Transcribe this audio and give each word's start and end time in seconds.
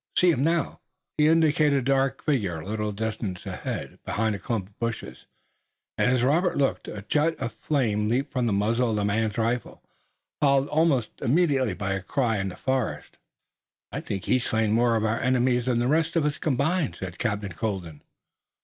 See 0.17 0.31
him 0.31 0.43
now!" 0.43 0.79
He 1.19 1.27
indicated 1.27 1.75
a 1.77 1.81
dark 1.83 2.23
figure 2.23 2.59
a 2.59 2.65
little 2.65 2.91
distance 2.91 3.45
ahead, 3.45 3.99
behind 4.03 4.33
a 4.33 4.39
clump 4.39 4.67
of 4.69 4.79
bushes, 4.79 5.27
and, 5.95 6.09
as 6.09 6.23
Robert 6.23 6.57
looked, 6.57 6.87
a 6.87 7.03
jet 7.07 7.35
of 7.39 7.51
fire 7.53 7.95
leaped 7.97 8.33
from 8.33 8.47
the 8.47 8.51
muzzle 8.51 8.89
of 8.89 8.95
the 8.95 9.05
man's 9.05 9.37
rifle, 9.37 9.83
followed 10.39 10.69
almost 10.69 11.11
immediately 11.21 11.75
by 11.75 11.93
a 11.93 12.01
cry 12.01 12.37
in 12.39 12.49
the 12.49 12.57
forest. 12.57 13.17
"I 13.91 14.01
think 14.01 14.25
he 14.25 14.39
has 14.39 14.43
slain 14.43 14.71
more 14.71 14.95
of 14.95 15.05
our 15.05 15.19
enemies 15.21 15.65
than 15.65 15.77
the 15.77 15.87
rest 15.87 16.15
of 16.15 16.25
us 16.25 16.39
combined," 16.39 16.95
said 16.95 17.19
Captain 17.19 17.51
Colden. 17.53 18.01